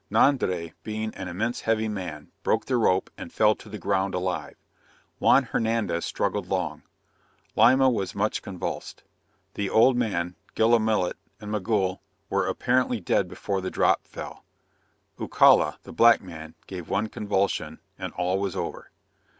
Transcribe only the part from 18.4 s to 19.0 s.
over.